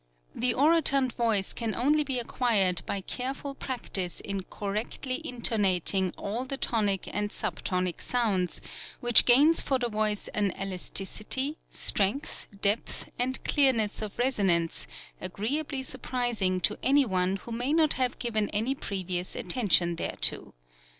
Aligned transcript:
The 0.33 0.55
orotund 0.55 1.11
voice 1.13 1.53
can 1.53 1.75
only 1.75 2.03
be 2.03 2.17
acquired 2.17 2.81
by 2.87 3.01
careful 3.01 3.53
practice 3.53 4.19
in 4.19 4.41
correctly 4.41 5.21
intoning 5.23 6.11
all 6.17 6.43
the 6.43 6.57
tonic 6.57 7.07
and 7.13 7.29
subtonic 7.29 8.01
sounds, 8.01 8.61
which 8.99 9.25
gains 9.25 9.61
for 9.61 9.77
the 9.77 9.89
voice 9.89 10.27
an 10.29 10.53
elasticity, 10.59 11.59
strength, 11.69 12.47
depth 12.63 13.09
and 13.19 13.43
clearness 13.43 14.01
of 14.01 14.17
reson 14.17 14.49
ance 14.49 14.87
agreeably 15.21 15.83
surprising 15.83 16.59
to 16.61 16.79
any 16.81 17.05
one 17.05 17.35
who 17.35 17.51
may 17.51 17.71
not 17.71 17.93
have 17.93 18.17
given 18.17 18.49
any 18.49 18.73
previous 18.73 19.35
attention 19.35 19.97
thereto. 19.97 20.55